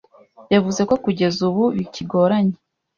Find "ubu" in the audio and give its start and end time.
1.49-1.63